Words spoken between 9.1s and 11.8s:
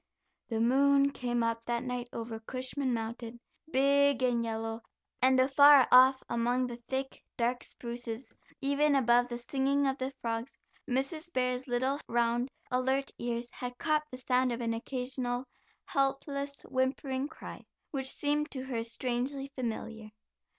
the singing of the frogs, Mrs. Bear's